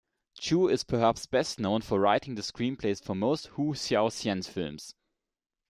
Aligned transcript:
Chu 0.39 0.67
is 0.67 0.83
perhaps 0.83 1.27
best 1.27 1.59
known 1.59 1.81
for 1.81 1.99
writing 1.99 2.33
the 2.33 2.41
screenplays 2.41 3.03
for 3.03 3.13
most 3.13 3.49
Hou 3.53 3.73
Hsiao-hsien 3.75 4.41
films. 4.43 4.95